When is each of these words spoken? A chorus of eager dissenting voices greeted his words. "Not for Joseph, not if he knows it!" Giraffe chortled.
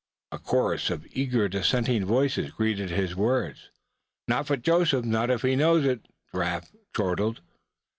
A 0.31 0.39
chorus 0.39 0.89
of 0.89 1.05
eager 1.11 1.47
dissenting 1.47 2.05
voices 2.05 2.49
greeted 2.49 2.89
his 2.89 3.15
words. 3.15 3.69
"Not 4.27 4.47
for 4.47 4.57
Joseph, 4.57 5.05
not 5.05 5.29
if 5.29 5.43
he 5.43 5.55
knows 5.55 5.85
it!" 5.85 6.07
Giraffe 6.33 6.71
chortled. 6.95 7.41